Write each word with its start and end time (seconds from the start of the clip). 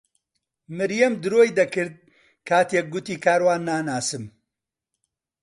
مریەم 0.77 1.13
درۆی 1.23 1.55
دەکرد 1.59 1.93
کاتێک 2.47 2.85
گوتی 2.93 3.21
کاروان 3.25 3.61
ناناسم. 3.69 4.23